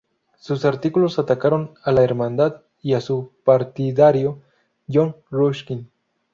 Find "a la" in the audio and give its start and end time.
1.83-2.03